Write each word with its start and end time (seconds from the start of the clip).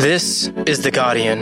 This 0.00 0.46
is 0.64 0.80
The 0.80 0.90
Guardian. 0.90 1.40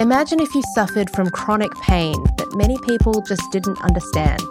Imagine 0.00 0.38
if 0.38 0.54
you 0.54 0.62
suffered 0.74 1.08
from 1.08 1.30
chronic 1.30 1.72
pain 1.80 2.12
that 2.36 2.54
many 2.56 2.76
people 2.80 3.22
just 3.22 3.40
didn't 3.50 3.80
understand. 3.80 4.42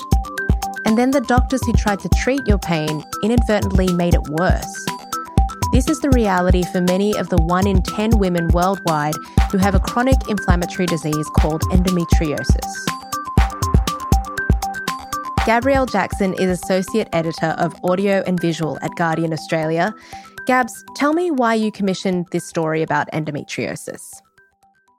And 0.88 0.98
then 0.98 1.12
the 1.12 1.22
doctors 1.22 1.64
who 1.64 1.74
tried 1.74 2.00
to 2.00 2.10
treat 2.18 2.42
your 2.48 2.58
pain 2.58 3.04
inadvertently 3.24 3.94
made 3.94 4.16
it 4.16 4.24
worse. 4.28 4.86
This 5.72 5.88
is 5.88 6.00
the 6.00 6.10
reality 6.10 6.64
for 6.72 6.82
many 6.82 7.16
of 7.20 7.30
the 7.30 7.38
1 7.38 7.68
in 7.68 7.84
10 7.84 8.18
women 8.18 8.48
worldwide 8.48 9.14
who 9.52 9.60
have 9.60 9.76
a 9.76 9.80
chronic 9.80 10.28
inflammatory 10.28 10.88
disease 10.88 11.28
called 11.38 11.62
endometriosis. 11.70 12.97
Gabrielle 15.48 15.86
Jackson 15.86 16.34
is 16.34 16.50
Associate 16.62 17.08
Editor 17.14 17.56
of 17.58 17.74
Audio 17.86 18.22
and 18.28 18.38
Visual 18.38 18.78
at 18.82 18.94
Guardian 18.98 19.32
Australia. 19.32 19.96
Gabs, 20.46 20.84
tell 20.98 21.14
me 21.14 21.32
why 21.32 21.54
you 21.54 21.72
commissioned 21.72 22.26
this 22.32 22.46
story 22.46 22.82
about 22.82 23.10
endometriosis. 23.14 24.02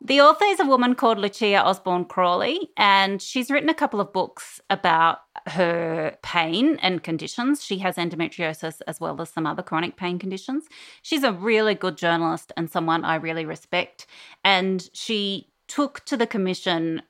The 0.00 0.22
author 0.22 0.46
is 0.46 0.58
a 0.58 0.64
woman 0.64 0.94
called 0.94 1.18
Lucia 1.18 1.62
Osborne 1.62 2.06
Crowley, 2.06 2.70
and 2.78 3.20
she's 3.20 3.50
written 3.50 3.68
a 3.68 3.74
couple 3.74 4.00
of 4.00 4.10
books 4.10 4.58
about 4.70 5.18
her 5.48 6.16
pain 6.22 6.78
and 6.80 7.02
conditions. 7.02 7.62
She 7.62 7.76
has 7.80 7.96
endometriosis 7.96 8.80
as 8.86 8.98
well 8.98 9.20
as 9.20 9.28
some 9.28 9.46
other 9.46 9.62
chronic 9.62 9.96
pain 9.96 10.18
conditions. 10.18 10.64
She's 11.02 11.24
a 11.24 11.32
really 11.32 11.74
good 11.74 11.98
journalist 11.98 12.52
and 12.56 12.70
someone 12.70 13.04
I 13.04 13.16
really 13.16 13.44
respect. 13.44 14.06
And 14.42 14.88
she 14.94 15.50
took 15.66 16.06
to 16.06 16.16
the 16.16 16.26
commission 16.26 17.02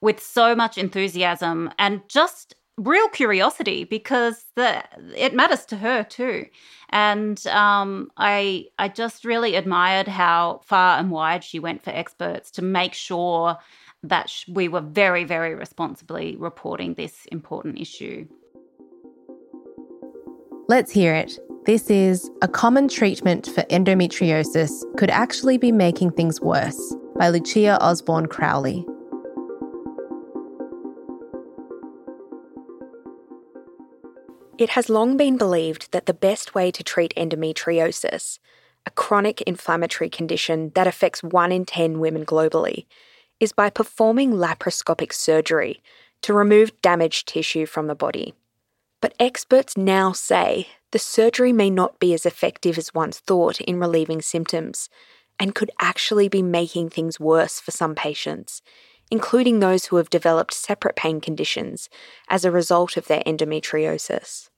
with 0.00 0.20
so 0.22 0.54
much 0.54 0.78
enthusiasm 0.78 1.70
and 1.78 2.00
just 2.08 2.54
real 2.78 3.08
curiosity 3.08 3.84
because 3.84 4.44
the 4.54 4.82
it 5.16 5.34
matters 5.34 5.64
to 5.66 5.76
her 5.76 6.04
too. 6.04 6.46
And 6.90 7.44
um, 7.48 8.10
i 8.16 8.66
i 8.78 8.88
just 8.88 9.24
really 9.24 9.56
admired 9.56 10.08
how 10.08 10.60
far 10.64 10.98
and 10.98 11.10
wide 11.10 11.44
she 11.44 11.58
went 11.58 11.82
for 11.82 11.90
experts 11.90 12.50
to 12.52 12.62
make 12.62 12.94
sure 12.94 13.58
that 14.04 14.32
we 14.48 14.68
were 14.68 14.80
very 14.80 15.24
very 15.24 15.54
responsibly 15.54 16.36
reporting 16.36 16.94
this 16.94 17.26
important 17.26 17.78
issue. 17.78 18.26
Let's 20.68 20.92
hear 20.92 21.14
it. 21.14 21.38
This 21.64 21.90
is 21.90 22.30
a 22.42 22.48
common 22.48 22.88
treatment 22.88 23.46
for 23.46 23.62
endometriosis 23.64 24.70
could 24.96 25.10
actually 25.10 25.58
be 25.58 25.72
making 25.72 26.12
things 26.12 26.40
worse 26.40 26.94
by 27.18 27.28
lucia 27.28 27.76
osborne 27.82 28.26
crowley 28.26 28.86
It 34.58 34.70
has 34.70 34.88
long 34.88 35.16
been 35.16 35.36
believed 35.36 35.92
that 35.92 36.06
the 36.06 36.12
best 36.12 36.52
way 36.52 36.72
to 36.72 36.82
treat 36.82 37.14
endometriosis, 37.16 38.40
a 38.84 38.90
chronic 38.90 39.40
inflammatory 39.42 40.10
condition 40.10 40.72
that 40.74 40.88
affects 40.88 41.22
1 41.22 41.52
in 41.52 41.64
10 41.64 42.00
women 42.00 42.26
globally, 42.26 42.86
is 43.38 43.52
by 43.52 43.70
performing 43.70 44.32
laparoscopic 44.32 45.12
surgery 45.12 45.80
to 46.22 46.32
remove 46.32 46.82
damaged 46.82 47.28
tissue 47.28 47.66
from 47.66 47.86
the 47.86 47.94
body. 47.94 48.34
But 49.00 49.14
experts 49.20 49.76
now 49.76 50.10
say 50.10 50.66
the 50.90 50.98
surgery 50.98 51.52
may 51.52 51.70
not 51.70 52.00
be 52.00 52.12
as 52.12 52.26
effective 52.26 52.78
as 52.78 52.92
once 52.92 53.20
thought 53.20 53.60
in 53.60 53.78
relieving 53.78 54.20
symptoms 54.20 54.90
and 55.38 55.54
could 55.54 55.70
actually 55.78 56.28
be 56.28 56.42
making 56.42 56.90
things 56.90 57.20
worse 57.20 57.60
for 57.60 57.70
some 57.70 57.94
patients, 57.94 58.60
including 59.10 59.58
those 59.58 59.86
who 59.86 59.96
have 59.96 60.10
developed 60.10 60.52
separate 60.54 60.96
pain 60.96 61.20
conditions 61.20 61.88
as 62.28 62.44
a 62.44 62.50
result 62.50 62.96
of 62.96 63.06
their 63.06 63.22
endometriosis. 63.26 64.50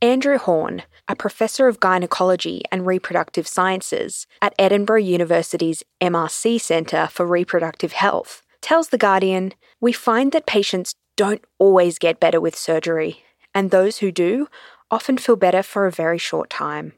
Andrew 0.00 0.36
Horne, 0.36 0.82
a 1.06 1.14
professor 1.14 1.68
of 1.68 1.78
gynecology 1.78 2.62
and 2.72 2.84
reproductive 2.84 3.46
sciences 3.46 4.26
at 4.40 4.54
Edinburgh 4.58 5.02
University's 5.02 5.84
MRC 6.00 6.60
Centre 6.60 7.06
for 7.06 7.24
Reproductive 7.24 7.92
Health, 7.92 8.42
tells 8.60 8.88
The 8.88 8.98
Guardian 8.98 9.52
We 9.80 9.92
find 9.92 10.32
that 10.32 10.46
patients 10.46 10.96
don't 11.16 11.44
always 11.58 11.98
get 11.98 12.18
better 12.18 12.40
with 12.40 12.56
surgery, 12.56 13.22
and 13.54 13.70
those 13.70 13.98
who 13.98 14.10
do 14.10 14.48
often 14.90 15.18
feel 15.18 15.36
better 15.36 15.62
for 15.62 15.86
a 15.86 15.92
very 15.92 16.18
short 16.18 16.50
time. 16.50 16.94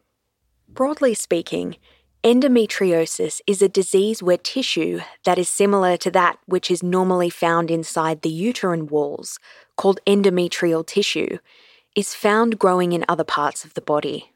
Broadly 0.68 1.12
speaking, 1.12 1.76
Endometriosis 2.24 3.42
is 3.46 3.60
a 3.60 3.68
disease 3.68 4.22
where 4.22 4.38
tissue 4.38 5.00
that 5.26 5.36
is 5.36 5.46
similar 5.46 5.98
to 5.98 6.10
that 6.10 6.38
which 6.46 6.70
is 6.70 6.82
normally 6.82 7.28
found 7.28 7.70
inside 7.70 8.22
the 8.22 8.30
uterine 8.30 8.86
walls, 8.86 9.38
called 9.76 10.00
endometrial 10.06 10.86
tissue, 10.86 11.36
is 11.94 12.14
found 12.14 12.58
growing 12.58 12.94
in 12.94 13.04
other 13.10 13.24
parts 13.24 13.66
of 13.66 13.74
the 13.74 13.82
body. 13.82 14.32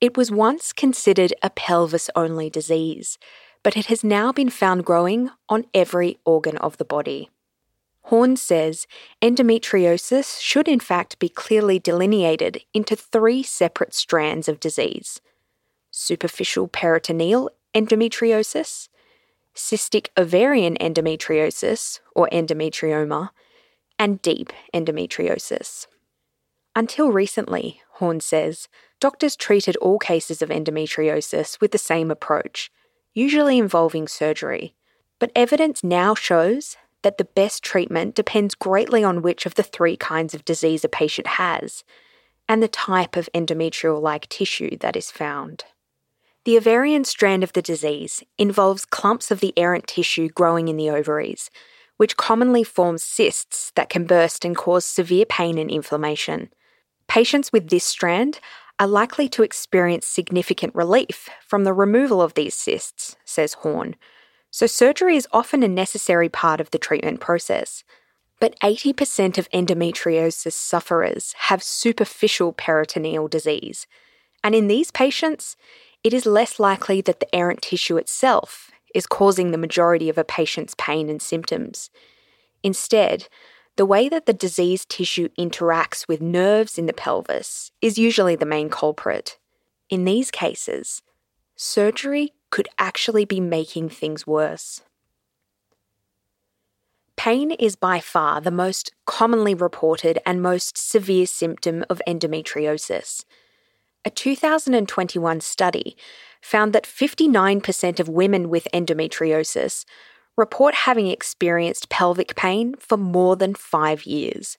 It 0.00 0.16
was 0.16 0.30
once 0.30 0.72
considered 0.72 1.34
a 1.42 1.50
pelvis 1.50 2.08
only 2.14 2.50
disease, 2.50 3.18
but 3.64 3.76
it 3.76 3.86
has 3.86 4.04
now 4.04 4.30
been 4.30 4.48
found 4.48 4.84
growing 4.84 5.28
on 5.48 5.64
every 5.74 6.18
organ 6.24 6.56
of 6.58 6.76
the 6.76 6.84
body. 6.84 7.30
Horne 8.02 8.36
says 8.36 8.86
endometriosis 9.20 10.40
should 10.40 10.68
in 10.68 10.78
fact 10.78 11.18
be 11.18 11.28
clearly 11.28 11.80
delineated 11.80 12.62
into 12.72 12.94
three 12.94 13.42
separate 13.42 13.92
strands 13.92 14.48
of 14.48 14.60
disease 14.60 15.20
superficial 15.94 16.66
peritoneal 16.66 17.48
endometriosis, 17.72 18.88
cystic 19.54 20.08
ovarian 20.18 20.76
endometriosis, 20.80 22.00
or 22.16 22.28
endometrioma, 22.32 23.30
and 23.96 24.20
deep 24.20 24.52
endometriosis. 24.74 25.86
Until 26.74 27.12
recently, 27.12 27.80
Horne 27.92 28.20
says, 28.20 28.68
doctors 28.98 29.36
treated 29.36 29.76
all 29.76 30.00
cases 30.00 30.42
of 30.42 30.48
endometriosis 30.48 31.60
with 31.60 31.70
the 31.70 31.78
same 31.78 32.10
approach, 32.10 32.72
usually 33.12 33.56
involving 33.56 34.08
surgery. 34.08 34.74
But 35.20 35.30
evidence 35.36 35.84
now 35.84 36.16
shows 36.16 36.76
that 37.02 37.18
the 37.18 37.24
best 37.24 37.62
treatment 37.62 38.16
depends 38.16 38.56
greatly 38.56 39.04
on 39.04 39.22
which 39.22 39.46
of 39.46 39.54
the 39.54 39.62
three 39.62 39.96
kinds 39.96 40.34
of 40.34 40.44
disease 40.44 40.84
a 40.84 40.88
patient 40.88 41.28
has 41.28 41.84
and 42.48 42.60
the 42.60 42.68
type 42.68 43.16
of 43.16 43.28
endometrial 43.32 44.02
like 44.02 44.28
tissue 44.28 44.76
that 44.78 44.96
is 44.96 45.12
found. 45.12 45.64
The 46.44 46.58
ovarian 46.58 47.04
strand 47.04 47.42
of 47.42 47.54
the 47.54 47.62
disease 47.62 48.22
involves 48.36 48.84
clumps 48.84 49.30
of 49.30 49.40
the 49.40 49.54
errant 49.56 49.86
tissue 49.86 50.28
growing 50.28 50.68
in 50.68 50.76
the 50.76 50.90
ovaries, 50.90 51.50
which 51.96 52.18
commonly 52.18 52.62
forms 52.62 53.02
cysts 53.02 53.72
that 53.76 53.88
can 53.88 54.04
burst 54.04 54.44
and 54.44 54.54
cause 54.54 54.84
severe 54.84 55.24
pain 55.24 55.56
and 55.56 55.70
inflammation. 55.70 56.50
Patients 57.08 57.50
with 57.50 57.70
this 57.70 57.84
strand 57.84 58.40
are 58.78 58.86
likely 58.86 59.28
to 59.30 59.42
experience 59.42 60.06
significant 60.06 60.74
relief 60.74 61.30
from 61.46 61.64
the 61.64 61.72
removal 61.72 62.20
of 62.20 62.34
these 62.34 62.54
cysts, 62.54 63.16
says 63.24 63.54
Horne. 63.54 63.96
So, 64.50 64.66
surgery 64.66 65.16
is 65.16 65.28
often 65.32 65.62
a 65.62 65.68
necessary 65.68 66.28
part 66.28 66.60
of 66.60 66.70
the 66.70 66.78
treatment 66.78 67.20
process. 67.20 67.84
But 68.40 68.58
80% 68.60 69.38
of 69.38 69.48
endometriosis 69.50 70.52
sufferers 70.52 71.34
have 71.38 71.62
superficial 71.62 72.52
peritoneal 72.52 73.28
disease. 73.28 73.86
And 74.42 74.54
in 74.54 74.66
these 74.66 74.90
patients, 74.90 75.56
it 76.04 76.12
is 76.12 76.26
less 76.26 76.60
likely 76.60 77.00
that 77.00 77.18
the 77.18 77.34
errant 77.34 77.62
tissue 77.62 77.96
itself 77.96 78.70
is 78.94 79.06
causing 79.06 79.50
the 79.50 79.58
majority 79.58 80.08
of 80.08 80.18
a 80.18 80.24
patient's 80.24 80.74
pain 80.78 81.08
and 81.08 81.20
symptoms. 81.20 81.90
Instead, 82.62 83.26
the 83.76 83.86
way 83.86 84.08
that 84.08 84.26
the 84.26 84.32
diseased 84.32 84.88
tissue 84.88 85.28
interacts 85.38 86.06
with 86.06 86.20
nerves 86.20 86.78
in 86.78 86.86
the 86.86 86.92
pelvis 86.92 87.72
is 87.80 87.98
usually 87.98 88.36
the 88.36 88.46
main 88.46 88.68
culprit. 88.68 89.38
In 89.88 90.04
these 90.04 90.30
cases, 90.30 91.02
surgery 91.56 92.32
could 92.50 92.68
actually 92.78 93.24
be 93.24 93.40
making 93.40 93.88
things 93.88 94.26
worse. 94.26 94.82
Pain 97.16 97.52
is 97.52 97.74
by 97.74 98.00
far 98.00 98.40
the 98.40 98.50
most 98.50 98.92
commonly 99.06 99.54
reported 99.54 100.18
and 100.26 100.42
most 100.42 100.76
severe 100.76 101.26
symptom 101.26 101.84
of 101.88 102.02
endometriosis. 102.06 103.24
A 104.06 104.10
2021 104.10 105.40
study 105.40 105.96
found 106.42 106.74
that 106.74 106.84
59% 106.84 108.00
of 108.00 108.08
women 108.08 108.50
with 108.50 108.68
endometriosis 108.74 109.86
report 110.36 110.74
having 110.74 111.06
experienced 111.06 111.88
pelvic 111.88 112.34
pain 112.36 112.74
for 112.78 112.98
more 112.98 113.34
than 113.34 113.54
five 113.54 114.04
years. 114.04 114.58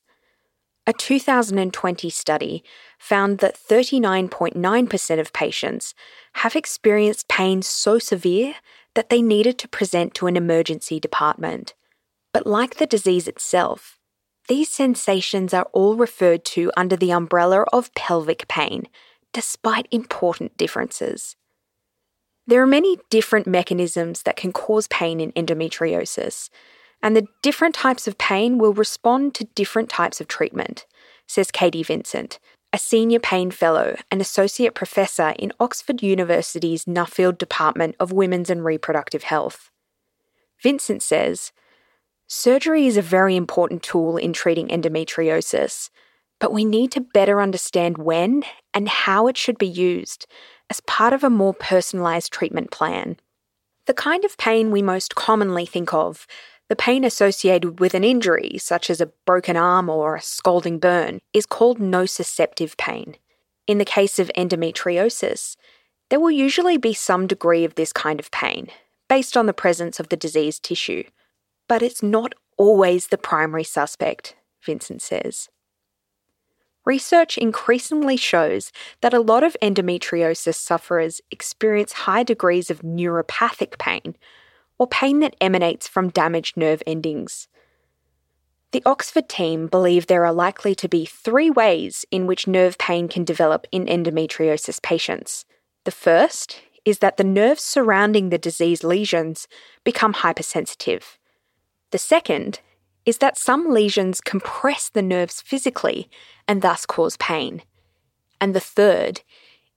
A 0.88 0.94
2020 0.94 2.10
study 2.10 2.64
found 2.98 3.38
that 3.40 3.56
39.9% 3.56 5.20
of 5.20 5.34
patients 5.34 5.94
have 6.36 6.56
experienced 6.56 7.28
pain 7.28 7.62
so 7.62 8.00
severe 8.00 8.56
that 8.96 9.10
they 9.10 9.22
needed 9.22 9.60
to 9.60 9.68
present 9.68 10.16
to 10.16 10.28
an 10.28 10.38
emergency 10.38 11.00
department. 11.00 11.76
But 12.34 12.48
like 12.48 12.76
the 12.76 12.88
disease 12.88 13.28
itself, 13.28 14.00
these 14.48 14.70
sensations 14.70 15.54
are 15.54 15.68
all 15.74 15.96
referred 15.96 16.46
to 16.46 16.72
under 16.78 16.96
the 16.96 17.12
umbrella 17.12 17.66
of 17.74 17.94
pelvic 17.94 18.48
pain 18.48 18.88
despite 19.36 19.86
important 19.92 20.56
differences. 20.56 21.36
There 22.48 22.62
are 22.62 22.66
many 22.66 22.98
different 23.10 23.46
mechanisms 23.46 24.24
that 24.24 24.38
can 24.38 24.54
cause 24.54 24.88
pain 24.88 25.20
in 25.20 25.34
endometriosis, 25.34 26.50
and 27.04 27.18
the 27.18 27.28
different 27.42 27.76
types 27.76 28.08
of 28.08 28.18
pain 28.18 28.58
will 28.58 28.72
respond 28.72 29.36
to 29.36 29.44
different 29.54 29.90
types 29.90 30.22
of 30.22 30.30
treatment, 30.30 30.86
says 31.28 31.52
Katie 31.52 31.84
Vincent, 31.84 32.40
a 32.72 32.78
senior 32.78 33.20
pain 33.20 33.52
fellow 33.52 33.98
and 34.10 34.22
associate 34.22 34.74
professor 34.74 35.36
in 35.38 35.52
Oxford 35.60 36.02
University's 36.02 36.86
Nuffield 36.86 37.38
Department 37.38 37.98
of 38.00 38.14
Women's 38.14 38.50
and 38.50 38.64
Reproductive 38.64 39.24
Health. 39.24 39.70
Vincent 40.64 41.04
says, 41.04 41.52
Surgery 42.26 42.88
is 42.88 42.96
a 42.96 43.02
very 43.02 43.36
important 43.36 43.84
tool 43.84 44.16
in 44.16 44.32
treating 44.32 44.70
endometriosis, 44.70 45.90
but 46.40 46.54
we 46.54 46.66
need 46.66 46.92
to 46.92 47.02
better 47.02 47.42
understand 47.42 47.98
when 47.98 48.44
and 48.74 48.90
how 48.90 49.28
it 49.28 49.38
should 49.38 49.58
be 49.58 49.68
used 49.68 50.28
as 50.70 50.82
part 50.82 51.14
of 51.14 51.24
a 51.24 51.30
more 51.30 51.54
personalised 51.54 52.30
treatment 52.30 52.72
plan. 52.72 53.18
The 53.86 53.94
kind 53.94 54.26
of 54.26 54.38
pain 54.38 54.72
we 54.72 54.82
most 54.82 55.16
commonly 55.16 55.66
think 55.66 55.94
of, 55.94 56.26
the 56.68 56.76
pain 56.76 57.04
associated 57.04 57.80
with 57.80 57.94
an 57.94 58.04
injury, 58.04 58.58
such 58.58 58.90
as 58.90 59.00
a 59.00 59.12
broken 59.26 59.56
arm 59.56 59.90
or 59.90 60.16
a 60.16 60.22
scalding 60.22 60.80
burn, 60.80 61.20
is 61.34 61.46
called 61.46 61.80
nociceptive 61.80 62.76
pain. 62.78 63.16
In 63.68 63.78
the 63.78 63.86
case 63.86 64.18
of 64.18 64.32
endometriosis, 64.36 65.56
there 66.10 66.20
will 66.20 66.32
usually 66.32 66.78
be 66.78 66.94
some 66.94 67.28
degree 67.28 67.64
of 67.64 67.76
this 67.76 67.94
kind 67.94 68.20
of 68.20 68.32
pain, 68.32 68.68
based 69.08 69.38
on 69.38 69.46
the 69.46 69.54
presence 69.54 70.00
of 70.00 70.10
the 70.10 70.18
diseased 70.18 70.64
tissue. 70.64 71.04
But 71.68 71.84
it's 71.84 72.02
not 72.02 72.34
always 72.58 73.08
the 73.08 73.18
primary 73.18 73.64
suspect, 73.64 74.36
Vincent 74.64 75.02
says. 75.02 75.50
Research 76.86 77.38
increasingly 77.38 78.16
shows 78.16 78.72
that 79.02 79.14
a 79.14 79.20
lot 79.20 79.44
of 79.44 79.58
endometriosis 79.62 80.56
sufferers 80.56 81.20
experience 81.32 81.94
high 81.94 82.24
degrees 82.24 82.70
of 82.70 82.82
neuropathic 82.82 83.80
pain, 83.80 84.16
or 84.78 84.88
pain 84.88 85.20
that 85.20 85.36
emanates 85.42 85.88
from 85.88 86.10
damaged 86.10 86.56
nerve 86.56 86.84
endings. 86.86 87.48
The 88.72 88.84
Oxford 88.86 89.30
team 89.30 89.68
believe 89.68 90.08
there 90.08 90.26
are 90.26 90.34
likely 90.34 90.76
to 90.76 90.88
be 90.88 91.06
three 91.06 91.50
ways 91.50 92.06
in 92.12 92.28
which 92.28 92.48
nerve 92.48 92.78
pain 92.78 93.08
can 93.08 93.24
develop 93.24 93.66
in 93.72 93.86
endometriosis 93.86 94.82
patients. 94.82 95.46
The 95.86 95.92
first 95.92 96.62
is 96.84 97.00
that 97.00 97.18
the 97.18 97.24
nerves 97.24 97.64
surrounding 97.64 98.30
the 98.30 98.38
disease 98.38 98.84
lesions 98.84 99.48
become 99.84 100.14
hypersensitive. 100.14 101.18
The 101.92 101.98
second 101.98 102.60
is 103.06 103.20
that 103.20 103.38
some 103.38 103.72
lesions 103.72 104.22
compress 104.22 104.90
the 104.90 105.02
nerves 105.02 105.42
physically 105.42 106.10
and 106.48 106.62
thus 106.62 106.86
cause 106.86 107.18
pain. 107.18 107.62
And 108.42 108.54
the 108.54 108.60
third 108.60 109.22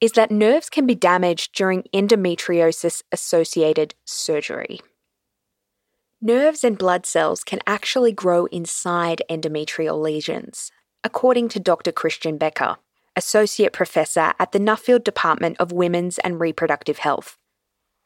is 0.00 0.12
that 0.12 0.30
nerves 0.30 0.70
can 0.70 0.86
be 0.86 0.94
damaged 0.94 1.54
during 1.54 1.82
endometriosis 1.92 3.02
associated 3.12 3.94
surgery. 4.04 4.80
Nerves 6.20 6.64
and 6.64 6.78
blood 6.78 7.06
cells 7.06 7.44
can 7.44 7.60
actually 7.66 8.12
grow 8.12 8.46
inside 8.46 9.22
endometrial 9.31 10.00
lesions, 10.00 10.72
according 11.04 11.48
to 11.50 11.60
Dr. 11.60 11.92
Christian 11.92 12.38
Becker, 12.38 12.76
Associate 13.14 13.72
Professor 13.72 14.32
at 14.38 14.52
the 14.52 14.58
Nuffield 14.58 15.04
Department 15.04 15.56
of 15.58 15.72
Women's 15.72 16.19
and 16.19 16.40
Reproductive 16.40 16.98
Health. 16.98 17.38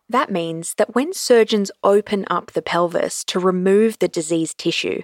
That 0.09 0.31
means 0.31 0.75
that 0.75 0.95
when 0.95 1.13
surgeons 1.13 1.71
open 1.83 2.25
up 2.29 2.53
the 2.53 2.63
pelvis 2.63 3.25
to 3.25 3.39
remove 3.39 3.99
the 3.99 4.09
diseased 4.09 4.59
tissue, 4.59 5.03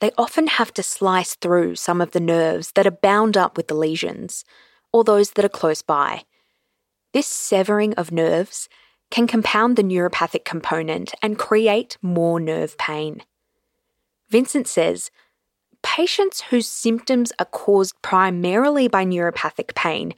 they 0.00 0.10
often 0.18 0.46
have 0.46 0.72
to 0.74 0.82
slice 0.82 1.34
through 1.34 1.76
some 1.76 2.00
of 2.00 2.12
the 2.12 2.20
nerves 2.20 2.72
that 2.74 2.86
are 2.86 2.90
bound 2.90 3.36
up 3.36 3.56
with 3.56 3.68
the 3.68 3.74
lesions, 3.74 4.44
or 4.92 5.04
those 5.04 5.32
that 5.32 5.44
are 5.44 5.50
close 5.50 5.82
by. 5.82 6.24
This 7.12 7.26
severing 7.26 7.94
of 7.94 8.12
nerves 8.12 8.68
can 9.10 9.26
compound 9.26 9.76
the 9.76 9.82
neuropathic 9.82 10.44
component 10.44 11.14
and 11.22 11.38
create 11.38 11.96
more 12.02 12.40
nerve 12.40 12.76
pain. 12.76 13.22
Vincent 14.28 14.66
says 14.66 15.10
patients 15.82 16.42
whose 16.50 16.68
symptoms 16.68 17.32
are 17.38 17.46
caused 17.46 17.94
primarily 18.02 18.88
by 18.88 19.04
neuropathic 19.04 19.74
pain 19.74 20.14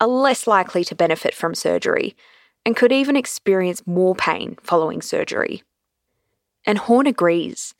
are 0.00 0.08
less 0.08 0.46
likely 0.46 0.84
to 0.84 0.94
benefit 0.94 1.34
from 1.34 1.54
surgery 1.54 2.16
and 2.64 2.76
could 2.76 2.92
even 2.92 3.16
experience 3.16 3.86
more 3.86 4.14
pain 4.14 4.56
following 4.62 5.02
surgery. 5.02 5.62
And 6.66 6.78
Horne 6.78 7.06
agrees. 7.06 7.74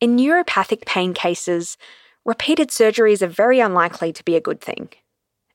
In 0.00 0.16
neuropathic 0.16 0.84
pain 0.84 1.14
cases, 1.14 1.76
repeated 2.24 2.68
surgeries 2.68 3.22
are 3.22 3.28
very 3.28 3.60
unlikely 3.60 4.12
to 4.12 4.24
be 4.24 4.36
a 4.36 4.40
good 4.40 4.60
thing. 4.60 4.90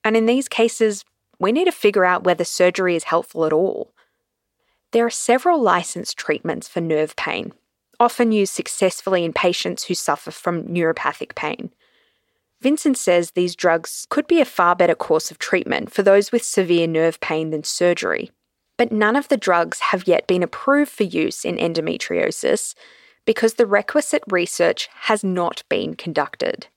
And 0.04 0.18
in 0.18 0.26
these 0.26 0.48
cases, 0.48 1.06
we 1.40 1.52
need 1.52 1.66
to 1.66 1.72
figure 1.72 2.06
out 2.06 2.24
whether 2.24 2.44
surgery 2.44 2.96
is 2.96 3.06
helpful 3.06 3.46
at 3.46 3.54
all. 3.54 3.94
There 4.92 5.06
are 5.06 5.10
several 5.10 5.62
licensed 5.62 6.18
treatments 6.18 6.68
for 6.68 6.82
nerve 6.82 7.16
pain, 7.16 7.54
often 8.00 8.32
used 8.32 8.54
successfully 8.54 9.24
in 9.24 9.34
patients 9.34 9.86
who 9.86 9.94
suffer 9.94 10.32
from 10.32 10.64
neuropathic 10.64 11.36
pain. 11.36 11.72
Vincent 12.64 12.98
says 12.98 13.32
these 13.32 13.58
drugs 13.58 14.08
could 14.10 14.26
be 14.26 14.40
a 14.40 14.46
far 14.46 14.74
better 14.74 14.96
course 14.96 15.32
of 15.32 15.38
treatment 15.38 15.92
for 15.92 16.02
those 16.02 16.32
with 16.32 16.46
severe 16.46 16.88
nerve 16.88 17.20
pain 17.20 17.50
than 17.50 17.66
surgery. 17.66 18.32
But 18.78 18.90
none 18.90 19.18
of 19.18 19.28
the 19.28 19.36
drugs 19.36 19.82
have 19.82 20.08
yet 20.08 20.28
been 20.28 20.42
approved 20.42 20.90
for 20.90 21.04
use 21.04 21.44
in 21.44 21.58
endometriosis, 21.58 22.74
because 23.26 23.56
the 23.56 23.66
requisite 23.66 24.24
research 24.30 24.88
has 25.02 25.26
not 25.26 25.64
been 25.68 25.96
conducted. 25.96 26.68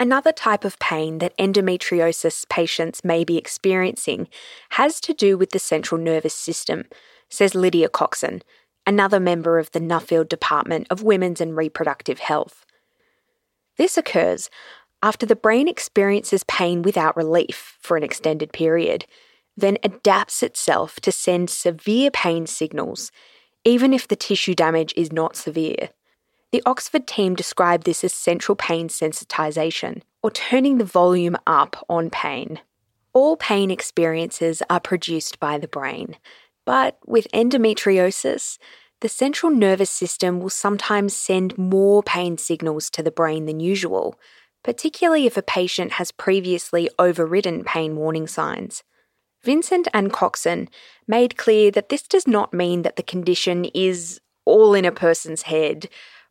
Another 0.00 0.32
type 0.32 0.64
of 0.64 0.78
pain 0.78 1.18
that 1.18 1.36
endometriosis 1.36 2.48
patients 2.48 3.04
may 3.04 3.22
be 3.22 3.36
experiencing 3.36 4.28
has 4.70 4.98
to 5.02 5.12
do 5.12 5.36
with 5.36 5.50
the 5.50 5.58
central 5.58 6.00
nervous 6.00 6.34
system, 6.34 6.84
says 7.28 7.54
Lydia 7.54 7.90
Coxon, 7.90 8.40
another 8.86 9.20
member 9.20 9.58
of 9.58 9.70
the 9.72 9.78
Nuffield 9.78 10.30
Department 10.30 10.86
of 10.88 11.02
Women's 11.02 11.38
and 11.38 11.54
Reproductive 11.54 12.18
Health. 12.18 12.64
This 13.76 13.98
occurs 13.98 14.48
after 15.02 15.26
the 15.26 15.36
brain 15.36 15.68
experiences 15.68 16.44
pain 16.44 16.80
without 16.80 17.14
relief 17.14 17.76
for 17.82 17.98
an 17.98 18.02
extended 18.02 18.54
period, 18.54 19.04
then 19.54 19.76
adapts 19.82 20.42
itself 20.42 20.98
to 21.00 21.12
send 21.12 21.50
severe 21.50 22.10
pain 22.10 22.46
signals, 22.46 23.12
even 23.66 23.92
if 23.92 24.08
the 24.08 24.16
tissue 24.16 24.54
damage 24.54 24.94
is 24.96 25.12
not 25.12 25.36
severe. 25.36 25.90
The 26.52 26.62
Oxford 26.66 27.06
team 27.06 27.36
described 27.36 27.84
this 27.84 28.02
as 28.02 28.12
central 28.12 28.56
pain 28.56 28.88
sensitization, 28.88 30.02
or 30.22 30.30
turning 30.30 30.78
the 30.78 30.84
volume 30.84 31.36
up 31.46 31.84
on 31.88 32.10
pain. 32.10 32.60
All 33.12 33.36
pain 33.36 33.70
experiences 33.70 34.62
are 34.68 34.80
produced 34.80 35.38
by 35.38 35.58
the 35.58 35.68
brain, 35.68 36.16
but 36.66 36.98
with 37.06 37.28
endometriosis, 37.32 38.58
the 39.00 39.08
central 39.08 39.50
nervous 39.50 39.90
system 39.90 40.40
will 40.40 40.50
sometimes 40.50 41.16
send 41.16 41.56
more 41.56 42.02
pain 42.02 42.36
signals 42.36 42.90
to 42.90 43.02
the 43.02 43.10
brain 43.10 43.46
than 43.46 43.60
usual, 43.60 44.18
particularly 44.62 45.26
if 45.26 45.36
a 45.36 45.42
patient 45.42 45.92
has 45.92 46.12
previously 46.12 46.90
overridden 46.98 47.64
pain 47.64 47.96
warning 47.96 48.26
signs. 48.26 48.82
Vincent 49.42 49.88
and 49.94 50.12
Coxon 50.12 50.68
made 51.06 51.38
clear 51.38 51.70
that 51.70 51.88
this 51.88 52.02
does 52.02 52.26
not 52.26 52.52
mean 52.52 52.82
that 52.82 52.96
the 52.96 53.02
condition 53.02 53.64
is 53.66 54.20
all 54.44 54.74
in 54.74 54.84
a 54.84 54.92
person's 54.92 55.42
head 55.42 55.88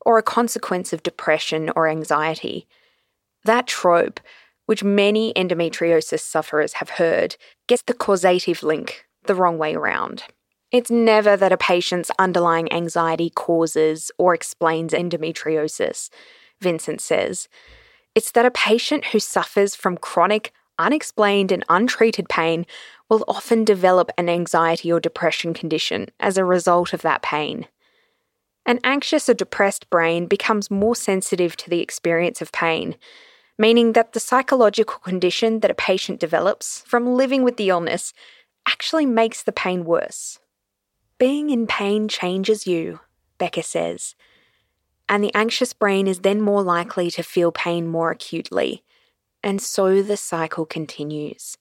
or 0.10 0.18
a 0.18 0.24
consequence 0.24 0.92
of 0.92 1.04
depression 1.04 1.70
or 1.76 1.88
anxiety. 1.88 2.68
That 3.46 3.68
trope, 3.68 4.20
which 4.66 4.84
many 4.84 5.32
endometriosis 5.36 6.22
sufferers 6.22 6.74
have 6.74 6.90
heard, 6.90 7.36
gets 7.68 7.84
the 7.84 7.94
causative 7.94 8.64
link 8.64 9.06
the 9.26 9.36
wrong 9.36 9.60
way 9.60 9.76
around. 9.76 10.24
It's 10.72 10.90
never 10.90 11.38
that 11.38 11.52
a 11.52 11.58
patient's 11.58 12.10
underlying 12.18 12.74
anxiety 12.74 13.30
causes 13.30 14.10
or 14.18 14.34
explains 14.34 14.94
endometriosis, 14.94 16.10
Vincent 16.60 17.02
says. 17.02 17.48
It's 18.16 18.32
that 18.32 18.48
a 18.48 18.52
patient 18.52 19.06
who 19.06 19.20
suffers 19.20 19.76
from 19.76 19.96
chronic, 19.96 20.52
unexplained, 20.80 21.52
and 21.52 21.64
untreated 21.70 22.28
pain 22.30 22.66
will 23.10 23.24
often 23.28 23.64
develop 23.64 24.10
an 24.18 24.28
anxiety 24.28 24.92
or 24.92 25.00
depression 25.00 25.54
condition 25.54 26.08
as 26.20 26.36
a 26.36 26.44
result 26.44 26.94
of 26.94 27.04
that 27.04 27.22
pain. 27.22 27.68
An 28.70 28.80
anxious 28.84 29.28
or 29.28 29.34
depressed 29.34 29.90
brain 29.90 30.28
becomes 30.28 30.70
more 30.70 30.96
sensitive 30.96 31.58
to 31.58 31.72
the 31.72 31.82
experience 31.82 32.40
of 32.40 32.52
pain, 32.52 32.98
meaning 33.58 33.94
that 33.94 34.14
the 34.14 34.20
psychological 34.20 35.00
condition 35.00 35.62
that 35.62 35.72
a 35.72 35.74
patient 35.74 36.20
develops 36.20 36.82
from 36.82 37.16
living 37.16 37.42
with 37.42 37.58
the 37.58 37.70
illness 37.70 38.14
actually 38.68 39.08
makes 39.08 39.42
the 39.42 39.52
pain 39.52 39.86
worse. 39.86 40.38
Being 41.18 41.50
in 41.50 41.66
pain 41.66 42.08
changes 42.08 42.68
you, 42.68 43.00
Becker 43.40 43.64
says, 43.64 44.14
and 45.10 45.24
the 45.24 45.34
anxious 45.34 45.74
brain 45.74 46.08
is 46.08 46.20
then 46.20 46.40
more 46.40 46.62
likely 46.62 47.10
to 47.10 47.24
feel 47.24 47.52
pain 47.52 47.88
more 47.88 48.12
acutely, 48.12 48.84
and 49.42 49.60
so 49.60 50.04
the 50.04 50.16
cycle 50.16 50.68
continues. 50.68 51.58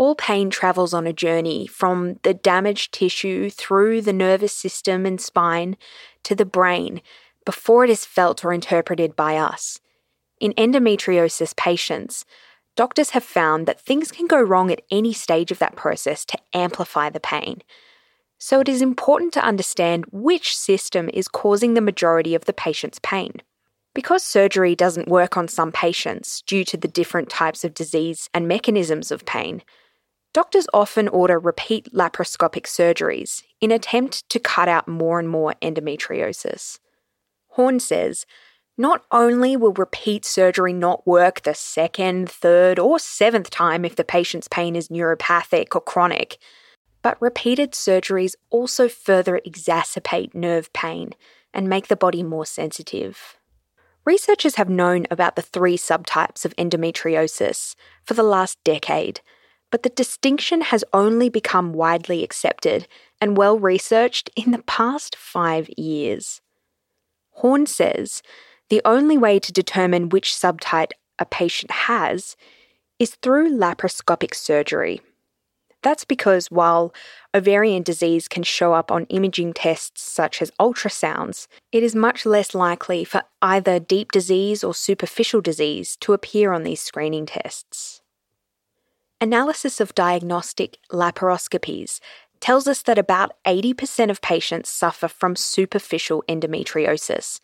All 0.00 0.14
pain 0.14 0.48
travels 0.48 0.94
on 0.94 1.06
a 1.06 1.12
journey 1.12 1.66
from 1.66 2.20
the 2.22 2.32
damaged 2.32 2.94
tissue 2.94 3.50
through 3.50 4.00
the 4.00 4.14
nervous 4.14 4.54
system 4.54 5.04
and 5.04 5.20
spine 5.20 5.76
to 6.22 6.34
the 6.34 6.46
brain 6.46 7.02
before 7.44 7.84
it 7.84 7.90
is 7.90 8.06
felt 8.06 8.42
or 8.42 8.54
interpreted 8.54 9.14
by 9.14 9.36
us. 9.36 9.78
In 10.40 10.54
endometriosis 10.54 11.54
patients, 11.54 12.24
doctors 12.76 13.10
have 13.10 13.22
found 13.22 13.66
that 13.66 13.78
things 13.78 14.10
can 14.10 14.26
go 14.26 14.40
wrong 14.40 14.70
at 14.70 14.80
any 14.90 15.12
stage 15.12 15.50
of 15.50 15.58
that 15.58 15.76
process 15.76 16.24
to 16.24 16.38
amplify 16.54 17.10
the 17.10 17.20
pain. 17.20 17.60
So 18.38 18.60
it 18.60 18.70
is 18.70 18.80
important 18.80 19.34
to 19.34 19.44
understand 19.44 20.06
which 20.10 20.56
system 20.56 21.10
is 21.12 21.28
causing 21.28 21.74
the 21.74 21.82
majority 21.82 22.34
of 22.34 22.46
the 22.46 22.54
patient's 22.54 23.00
pain. 23.02 23.42
Because 23.92 24.22
surgery 24.22 24.74
doesn't 24.74 25.08
work 25.08 25.36
on 25.36 25.46
some 25.46 25.72
patients 25.72 26.40
due 26.46 26.64
to 26.64 26.78
the 26.78 26.88
different 26.88 27.28
types 27.28 27.64
of 27.64 27.74
disease 27.74 28.30
and 28.32 28.48
mechanisms 28.48 29.10
of 29.10 29.26
pain, 29.26 29.62
doctors 30.32 30.66
often 30.72 31.08
order 31.08 31.38
repeat 31.38 31.92
laparoscopic 31.92 32.64
surgeries 32.64 33.42
in 33.60 33.72
attempt 33.72 34.28
to 34.28 34.38
cut 34.38 34.68
out 34.68 34.88
more 34.88 35.18
and 35.18 35.28
more 35.28 35.54
endometriosis. 35.62 36.78
Horne 37.48 37.80
says, 37.80 38.26
not 38.78 39.04
only 39.10 39.56
will 39.56 39.74
repeat 39.74 40.24
surgery 40.24 40.72
not 40.72 41.06
work 41.06 41.42
the 41.42 41.54
second, 41.54 42.30
third, 42.30 42.78
or 42.78 42.98
seventh 42.98 43.50
time 43.50 43.84
if 43.84 43.96
the 43.96 44.04
patient's 44.04 44.48
pain 44.48 44.74
is 44.74 44.88
neuropathic 44.88 45.74
or 45.74 45.82
chronic, 45.82 46.38
but 47.02 47.20
repeated 47.20 47.72
surgeries 47.72 48.34
also 48.48 48.88
further 48.88 49.40
exacerbate 49.46 50.34
nerve 50.34 50.72
pain 50.72 51.14
and 51.52 51.68
make 51.68 51.88
the 51.88 51.96
body 51.96 52.22
more 52.22 52.46
sensitive. 52.46 53.36
Researchers 54.06 54.54
have 54.54 54.70
known 54.70 55.06
about 55.10 55.36
the 55.36 55.42
three 55.42 55.76
subtypes 55.76 56.44
of 56.44 56.56
endometriosis 56.56 57.74
for 58.04 58.14
the 58.14 58.22
last 58.22 58.58
decade, 58.64 59.20
but 59.70 59.82
the 59.82 59.88
distinction 59.90 60.62
has 60.62 60.84
only 60.92 61.28
become 61.28 61.72
widely 61.72 62.24
accepted 62.24 62.86
and 63.20 63.36
well 63.36 63.58
researched 63.58 64.30
in 64.36 64.50
the 64.50 64.62
past 64.62 65.16
five 65.16 65.68
years. 65.76 66.40
Horne 67.32 67.66
says 67.66 68.22
the 68.68 68.82
only 68.84 69.18
way 69.18 69.38
to 69.38 69.52
determine 69.52 70.08
which 70.08 70.32
subtype 70.32 70.92
a 71.18 71.24
patient 71.24 71.70
has 71.70 72.36
is 72.98 73.16
through 73.16 73.56
laparoscopic 73.56 74.34
surgery. 74.34 75.00
That's 75.82 76.04
because 76.04 76.50
while 76.50 76.92
ovarian 77.34 77.82
disease 77.82 78.28
can 78.28 78.42
show 78.42 78.74
up 78.74 78.92
on 78.92 79.06
imaging 79.06 79.54
tests 79.54 80.02
such 80.02 80.42
as 80.42 80.50
ultrasounds, 80.60 81.46
it 81.72 81.82
is 81.82 81.94
much 81.94 82.26
less 82.26 82.54
likely 82.54 83.02
for 83.04 83.22
either 83.40 83.78
deep 83.78 84.12
disease 84.12 84.62
or 84.62 84.74
superficial 84.74 85.40
disease 85.40 85.96
to 86.00 86.12
appear 86.12 86.52
on 86.52 86.64
these 86.64 86.82
screening 86.82 87.24
tests. 87.24 87.99
Analysis 89.22 89.80
of 89.80 89.94
diagnostic 89.94 90.78
laparoscopies 90.90 92.00
tells 92.40 92.66
us 92.66 92.80
that 92.82 92.96
about 92.96 93.32
80% 93.44 94.08
of 94.08 94.22
patients 94.22 94.70
suffer 94.70 95.08
from 95.08 95.36
superficial 95.36 96.24
endometriosis. 96.26 97.38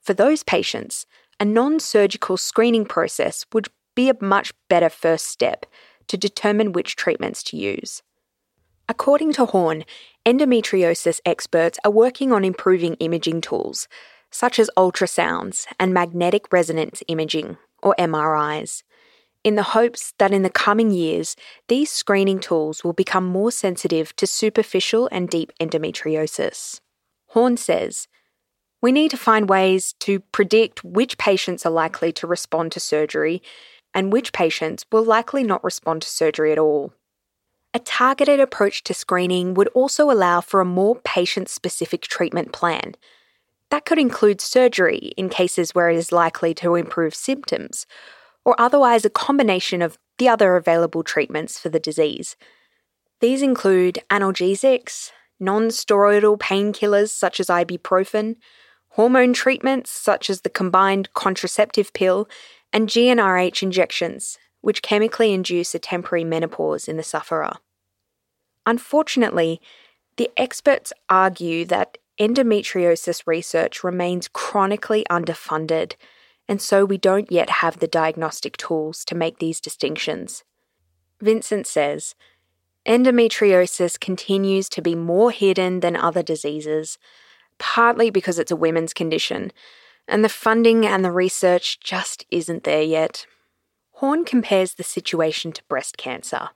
For 0.00 0.14
those 0.14 0.44
patients, 0.44 1.06
a 1.40 1.44
non 1.44 1.80
surgical 1.80 2.36
screening 2.36 2.84
process 2.84 3.44
would 3.52 3.66
be 3.96 4.08
a 4.08 4.22
much 4.22 4.52
better 4.68 4.88
first 4.88 5.26
step 5.26 5.66
to 6.06 6.16
determine 6.16 6.70
which 6.70 6.94
treatments 6.94 7.42
to 7.44 7.56
use. 7.56 8.00
According 8.88 9.32
to 9.34 9.46
Horne, 9.46 9.84
endometriosis 10.24 11.20
experts 11.26 11.80
are 11.84 11.90
working 11.90 12.32
on 12.32 12.44
improving 12.44 12.94
imaging 12.94 13.40
tools, 13.40 13.88
such 14.30 14.60
as 14.60 14.70
ultrasounds 14.76 15.66
and 15.80 15.92
magnetic 15.92 16.52
resonance 16.52 17.02
imaging, 17.08 17.56
or 17.82 17.96
MRIs, 17.98 18.84
in 19.44 19.54
the 19.54 19.62
hopes 19.62 20.12
that 20.18 20.32
in 20.32 20.42
the 20.42 20.50
coming 20.50 20.90
years, 20.90 21.36
these 21.68 21.90
screening 21.90 22.40
tools 22.40 22.82
will 22.82 22.92
become 22.92 23.24
more 23.24 23.52
sensitive 23.52 24.14
to 24.16 24.26
superficial 24.26 25.08
and 25.12 25.28
deep 25.28 25.52
endometriosis. 25.60 26.80
Horne 27.28 27.56
says, 27.56 28.08
we 28.80 28.92
need 28.92 29.10
to 29.10 29.16
find 29.16 29.48
ways 29.48 29.94
to 30.00 30.20
predict 30.20 30.84
which 30.84 31.18
patients 31.18 31.66
are 31.66 31.72
likely 31.72 32.12
to 32.12 32.26
respond 32.26 32.72
to 32.72 32.80
surgery 32.80 33.42
and 33.92 34.12
which 34.12 34.32
patients 34.32 34.84
will 34.92 35.04
likely 35.04 35.42
not 35.42 35.64
respond 35.64 36.02
to 36.02 36.08
surgery 36.08 36.52
at 36.52 36.58
all. 36.58 36.92
A 37.74 37.78
targeted 37.80 38.40
approach 38.40 38.84
to 38.84 38.94
screening 38.94 39.54
would 39.54 39.68
also 39.68 40.10
allow 40.10 40.40
for 40.40 40.60
a 40.60 40.64
more 40.64 40.96
patient 41.04 41.48
specific 41.48 42.02
treatment 42.02 42.52
plan. 42.52 42.94
That 43.70 43.84
could 43.84 43.98
include 43.98 44.40
surgery 44.40 45.12
in 45.16 45.28
cases 45.28 45.74
where 45.74 45.90
it 45.90 45.96
is 45.96 46.12
likely 46.12 46.54
to 46.54 46.74
improve 46.74 47.14
symptoms, 47.14 47.84
or 48.48 48.58
otherwise 48.58 49.04
a 49.04 49.10
combination 49.10 49.82
of 49.82 49.98
the 50.16 50.26
other 50.26 50.56
available 50.56 51.02
treatments 51.02 51.58
for 51.60 51.68
the 51.68 51.78
disease. 51.78 52.34
These 53.20 53.42
include 53.42 53.98
analgesics, 54.08 55.10
non 55.38 55.68
steroidal 55.68 56.38
painkillers 56.38 57.10
such 57.10 57.40
as 57.40 57.48
ibuprofen, 57.48 58.36
hormone 58.92 59.34
treatments 59.34 59.90
such 59.90 60.30
as 60.30 60.40
the 60.40 60.48
combined 60.48 61.12
contraceptive 61.12 61.92
pill, 61.92 62.26
and 62.72 62.88
GnRH 62.88 63.62
injections, 63.62 64.38
which 64.62 64.80
chemically 64.80 65.34
induce 65.34 65.74
a 65.74 65.78
temporary 65.78 66.24
menopause 66.24 66.88
in 66.88 66.96
the 66.96 67.02
sufferer. 67.02 67.52
Unfortunately, 68.64 69.60
the 70.16 70.30
experts 70.38 70.90
argue 71.10 71.66
that 71.66 71.98
endometriosis 72.18 73.26
research 73.26 73.84
remains 73.84 74.26
chronically 74.26 75.04
underfunded, 75.10 75.96
and 76.48 76.62
so 76.62 76.84
we 76.84 76.96
don't 76.96 77.30
yet 77.30 77.50
have 77.50 77.78
the 77.78 77.86
diagnostic 77.86 78.56
tools 78.56 79.04
to 79.04 79.14
make 79.14 79.38
these 79.38 79.60
distinctions. 79.60 80.44
Vincent 81.20 81.66
says 81.66 82.14
endometriosis 82.86 84.00
continues 84.00 84.68
to 84.70 84.80
be 84.80 84.94
more 84.94 85.30
hidden 85.30 85.80
than 85.80 85.94
other 85.94 86.22
diseases, 86.22 86.96
partly 87.58 88.08
because 88.08 88.38
it's 88.38 88.50
a 88.50 88.56
women's 88.56 88.94
condition, 88.94 89.52
and 90.06 90.24
the 90.24 90.28
funding 90.28 90.86
and 90.86 91.04
the 91.04 91.12
research 91.12 91.80
just 91.80 92.24
isn't 92.30 92.64
there 92.64 92.82
yet. 92.82 93.26
Horne 93.92 94.24
compares 94.24 94.74
the 94.74 94.84
situation 94.84 95.52
to 95.52 95.62
breast 95.64 95.98
cancer. 95.98 96.50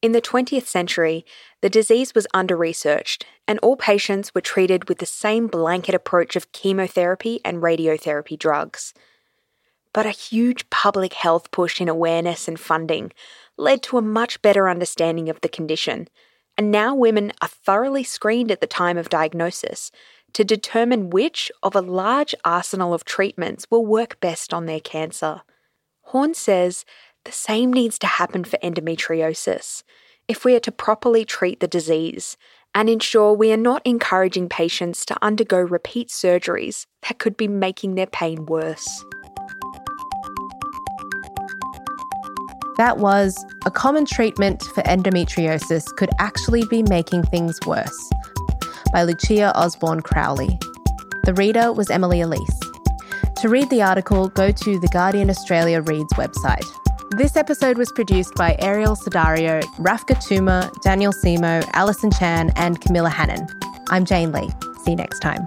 In 0.00 0.12
the 0.12 0.22
20th 0.22 0.66
century, 0.66 1.24
the 1.60 1.68
disease 1.68 2.14
was 2.14 2.26
under 2.32 2.56
researched, 2.56 3.26
and 3.46 3.58
all 3.60 3.76
patients 3.76 4.34
were 4.34 4.40
treated 4.40 4.88
with 4.88 4.98
the 4.98 5.06
same 5.06 5.48
blanket 5.48 5.94
approach 5.94 6.34
of 6.34 6.50
chemotherapy 6.52 7.40
and 7.44 7.58
radiotherapy 7.58 8.38
drugs. 8.38 8.94
But 9.92 10.06
a 10.06 10.10
huge 10.10 10.68
public 10.70 11.14
health 11.14 11.50
push 11.50 11.80
in 11.80 11.88
awareness 11.88 12.48
and 12.48 12.58
funding 12.58 13.12
led 13.56 13.82
to 13.84 13.98
a 13.98 14.02
much 14.02 14.40
better 14.42 14.68
understanding 14.68 15.28
of 15.28 15.40
the 15.40 15.48
condition, 15.48 16.08
and 16.56 16.70
now 16.70 16.94
women 16.94 17.32
are 17.40 17.48
thoroughly 17.48 18.04
screened 18.04 18.50
at 18.50 18.60
the 18.60 18.66
time 18.66 18.98
of 18.98 19.08
diagnosis 19.08 19.90
to 20.34 20.44
determine 20.44 21.10
which 21.10 21.50
of 21.62 21.74
a 21.74 21.80
large 21.80 22.34
arsenal 22.44 22.92
of 22.92 23.04
treatments 23.04 23.66
will 23.70 23.84
work 23.84 24.20
best 24.20 24.52
on 24.52 24.66
their 24.66 24.80
cancer. 24.80 25.42
Horne 26.02 26.34
says 26.34 26.84
the 27.24 27.32
same 27.32 27.72
needs 27.72 27.98
to 28.00 28.06
happen 28.06 28.44
for 28.44 28.58
endometriosis 28.58 29.82
if 30.28 30.44
we 30.44 30.54
are 30.54 30.60
to 30.60 30.72
properly 30.72 31.24
treat 31.24 31.60
the 31.60 31.66
disease 31.66 32.36
and 32.74 32.88
ensure 32.88 33.32
we 33.32 33.50
are 33.52 33.56
not 33.56 33.82
encouraging 33.84 34.48
patients 34.48 35.04
to 35.06 35.16
undergo 35.22 35.58
repeat 35.58 36.08
surgeries 36.08 36.86
that 37.08 37.18
could 37.18 37.36
be 37.36 37.48
making 37.48 37.94
their 37.94 38.06
pain 38.06 38.46
worse. 38.46 39.04
That 42.78 42.98
was 42.98 43.44
a 43.66 43.72
common 43.72 44.06
treatment 44.06 44.62
for 44.62 44.82
endometriosis 44.84 45.84
could 45.96 46.10
actually 46.20 46.64
be 46.66 46.84
making 46.84 47.24
things 47.24 47.58
worse 47.66 48.10
by 48.92 49.02
Lucia 49.02 49.52
Osborne 49.56 50.00
Crowley. 50.00 50.58
The 51.24 51.34
reader 51.34 51.72
was 51.72 51.90
Emily 51.90 52.20
Elise. 52.20 52.60
To 53.38 53.48
read 53.48 53.68
the 53.70 53.82
article, 53.82 54.28
go 54.28 54.52
to 54.52 54.78
the 54.78 54.88
Guardian 54.88 55.28
Australia 55.28 55.82
Reads 55.82 56.12
website. 56.14 56.64
This 57.16 57.36
episode 57.36 57.78
was 57.78 57.90
produced 57.90 58.34
by 58.36 58.56
Ariel 58.60 58.94
Sidario, 58.94 59.60
Rafka 59.78 60.14
Tuma, 60.16 60.72
Daniel 60.82 61.12
Simo, 61.12 61.68
Alison 61.72 62.12
Chan, 62.12 62.52
and 62.54 62.80
Camilla 62.80 63.10
Hannon. 63.10 63.48
I'm 63.90 64.04
Jane 64.04 64.30
Lee. 64.30 64.50
See 64.84 64.92
you 64.92 64.96
next 64.96 65.18
time. 65.18 65.46